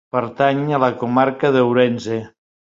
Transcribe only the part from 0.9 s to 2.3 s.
Comarca d'Ourense.